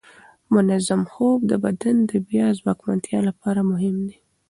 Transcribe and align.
منظم 0.53 1.01
خوب 1.11 1.39
د 1.51 1.53
بدن 1.65 1.95
د 2.09 2.11
بیا 2.27 2.47
ځواکمنتیا 2.59 3.19
لپاره 3.29 3.61
مهم 3.71 3.95
دی. 4.07 4.17